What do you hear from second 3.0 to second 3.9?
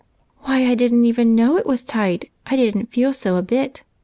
so a bit.